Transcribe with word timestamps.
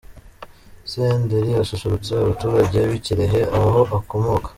Senderi 0.91 1.51
asusurutsa 1.63 2.11
abaturage 2.15 2.77
b'i 2.89 2.99
Kirehe 3.05 3.41
aho 3.57 3.81
akomoka. 3.97 4.49